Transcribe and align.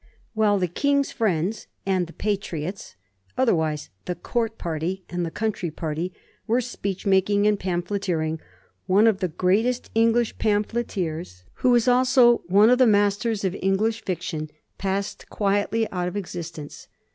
While 0.33 0.57
"the 0.57 0.67
King's 0.67 1.11
friends" 1.11 1.67
and 1.85 2.07
the 2.07 2.13
Patriots, 2.13 2.95
other 3.37 3.53
wise 3.53 3.91
the 4.05 4.15
Court 4.15 4.57
party 4.57 5.03
and 5.11 5.23
the 5.23 5.29
country 5.29 5.69
party, 5.69 6.11
were 6.47 6.59
speech 6.59 7.05
making 7.05 7.45
and 7.45 7.59
pamphleteering, 7.59 8.39
one 8.87 9.05
of 9.05 9.19
the 9.19 9.27
greatest 9.27 9.91
English 9.93 10.39
pamphleteers, 10.39 11.43
who 11.61 11.69
was 11.69 11.87
also 11.87 12.39
one 12.47 12.71
of 12.71 12.79
the 12.79 12.87
masters 12.87 13.43
of 13.43 13.55
English 13.61 14.03
fiction, 14.03 14.49
passed 14.79 15.29
quietly 15.29 15.87
out 15.91 16.07
of 16.07 16.17
existence. 16.17 16.87